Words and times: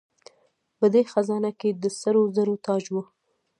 په 0.77 0.85
دې 0.93 1.01
خزانه 1.11 1.51
کې 1.59 1.69
د 1.73 1.83
سرو 1.99 2.21
زرو 2.35 2.55
تاج 2.65 2.83
و 2.93 2.95